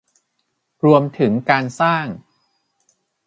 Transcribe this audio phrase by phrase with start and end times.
[0.85, 2.05] รวมถึงการสร้าง